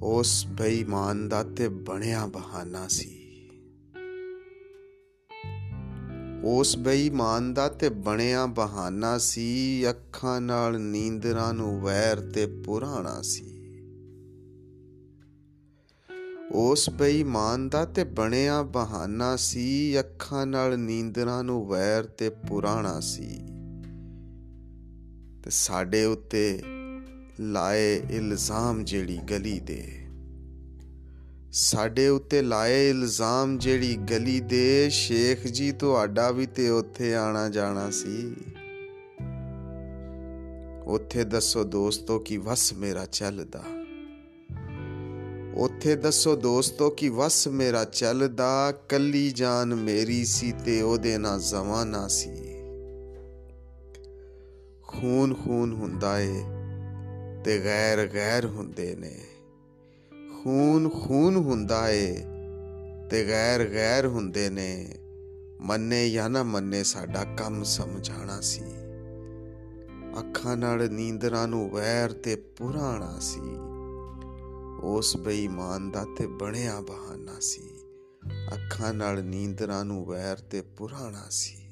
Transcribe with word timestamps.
ਉਸ 0.00 0.46
ਬੇਈਮਾਨ 0.46 1.28
ਦਾ 1.28 1.42
ਤੇ 1.42 1.68
ਬਣਿਆ 1.68 2.26
ਬਹਾਨਾ 2.26 2.88
ਸੀ। 2.88 3.22
ਉਸ 6.44 6.76
ਬੇਈਮਾਨ 6.76 7.54
ਦਾ 7.54 7.68
ਤੇ 7.68 7.88
ਬਣਿਆ 7.88 8.46
ਬਹਾਨਾ 8.46 9.18
ਸੀ, 9.18 9.90
ਅੱਖਾਂ 9.90 10.40
ਨਾਲ 10.40 10.80
ਨੀਂਦਰਾਂ 10.80 11.54
ਨੂੰ 11.54 11.80
ਵੈਰ 11.80 12.20
ਤੇ 12.20 12.46
ਪੁਰਾਣਾ 12.46 13.22
ਸੀ। 13.22 13.52
ਉਸ 16.52 16.90
ਬੇਈਮਾਨ 16.90 17.68
ਦਾ 17.68 17.84
ਤੇ 17.84 18.04
ਬਣਿਆ 18.04 18.62
ਬਹਾਨਾ 18.62 19.36
ਸੀ, 19.36 20.00
ਅੱਖਾਂ 20.00 20.46
ਨਾਲ 20.46 20.78
ਨੀਂਦਰਾਂ 20.78 21.44
ਨੂੰ 21.44 21.66
ਵੈਰ 21.66 22.04
ਤੇ 22.04 22.30
ਪੁਰਾਣਾ 22.30 23.00
ਸੀ। 23.00 23.40
ਤੇ 25.42 25.50
ਸਾਡੇ 25.50 26.04
ਉੱਤੇ 26.04 26.62
ਲਾਏ 27.40 28.02
ਇਲਜ਼ਾਮ 28.10 28.84
ਜਿਹੜੀ 28.84 29.16
ਗਲੀ 29.16 29.60
ਦੇ। 29.60 29.92
ਸਾਡੇ 31.52 32.08
ਉੱਤੇ 32.08 32.42
ਲਾਏ 32.42 32.90
ਇਲਜ਼ਾਮ 32.90 33.58
ਜਿਹੜੀ 33.58 33.96
ਗਲੀ 33.96 34.40
ਦੇ, 34.40 34.88
ਸ਼ੇਖ 34.90 35.46
ਜੀ 35.46 35.72
ਤੁਹਾਡਾ 35.72 36.30
ਵੀ 36.30 36.46
ਤੇ 36.46 36.68
ਉੱਥੇ 36.68 37.14
ਆਣਾ 37.14 37.48
ਜਾਣਾ 37.48 37.90
ਸੀ। 37.90 38.36
ਉੱਥੇ 40.86 41.24
ਦੱਸੋ 41.24 41.64
ਦੋਸਤੋ 41.64 42.18
ਕਿ 42.18 42.36
ਵਸ 42.36 42.72
ਮੇਰਾ 42.72 43.06
ਚੱਲਦਾ। 43.06 43.64
ਉੱਥੇ 45.54 45.96
ਦੱਸੋ 45.96 46.36
ਦੋਸਤੋ 46.36 46.90
ਕਿ 46.90 47.08
ਵਸ 47.08 47.48
ਮੇਰਾ 47.48 47.84
ਚੱਲਦਾ, 47.84 48.72
ਕੱਲੀ 48.88 49.30
ਜਾਨ 49.30 49.74
ਮੇਰੀ 49.74 50.24
ਸੀ 50.24 50.52
ਤੇ 50.52 50.82
ਉਹਦੇ 50.82 51.18
ਨਾਲ 51.18 51.40
ਜ਼ਮਾਨਾ 51.40 52.08
ਸੀ। 52.08 52.34
ਖੂਨ 54.82 55.34
ਖੂਨ 55.34 55.72
ਹੁੰਦਾ 55.72 56.20
ਏ। 56.20 56.44
ਤੇ 57.46 57.64
ਗੈਰ 57.64 58.08
ਗੈਰ 58.14 58.46
ਹੁੰਦੇ 58.46 58.96
ਨੇ। 58.96 59.20
ਖੂਨ 60.10 60.88
ਖੂਨ 60.88 61.36
ਹੁੰਦਾ 61.36 61.90
ਏ 61.90 62.16
ਤੇ 63.10 63.28
ਗੈਰ 63.28 63.72
ਗੈਰ 63.72 64.06
ਹੁੰਦੇ 64.06 64.50
ਨੇ। 64.50 64.94
ਮੰਨੇ 65.60 66.10
ਜਾਂ 66.10 66.30
ਨਾ 66.30 66.42
ਮੰਨੇ 66.42 66.82
ਸਾਡਾ 66.82 67.24
ਕੰਮ 67.24 67.62
ਸਮਝਾਣਾ 67.62 68.40
ਸੀ। 68.40 68.62
ਅੱਖਾਂ 70.18 70.56
ਨਾਲ 70.56 70.90
ਨੀਂਦਰਾਂ 70.90 71.48
ਨੂੰ 71.48 71.70
ਵੈਰ 71.70 72.12
ਤੇ 72.12 72.36
ਪੁਰਾਣਾ 72.36 73.18
ਸੀ। 73.20 73.56
ਉਸ 74.82 75.16
ਬੇਈਮਾਨ 75.16 75.90
ਦਾ 75.90 76.06
ਤੇ 76.18 76.26
ਬਣਿਆ 76.26 76.80
ਬਹਾਨਾ 76.80 77.40
ਸੀ। 77.40 77.70
ਅੱਖਾਂ 78.52 78.94
ਨਾਲ 78.94 79.24
ਨੀਂਦਰਾਂ 79.24 79.84
ਨੂੰ 79.84 80.04
ਵੈਰ 80.04 80.36
ਤੇ 80.36 80.62
ਪੁਰਾਣਾ 80.62 81.26
ਸੀ। 81.30 81.65